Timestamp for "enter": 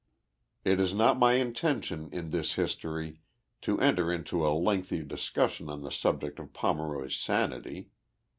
3.79-4.11